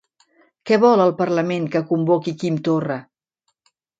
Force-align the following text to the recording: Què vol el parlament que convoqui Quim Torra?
Què 0.69 0.79
vol 0.83 1.03
el 1.03 1.11
parlament 1.19 1.67
que 1.77 1.83
convoqui 1.91 2.35
Quim 2.45 2.57
Torra? 2.69 2.97